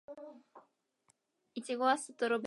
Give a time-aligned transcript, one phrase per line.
[1.53, 2.39] いちごはストベリー味